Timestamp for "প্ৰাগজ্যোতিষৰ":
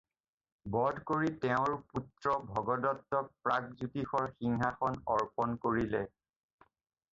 3.47-4.27